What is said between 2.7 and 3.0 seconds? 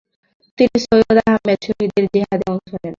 নেন।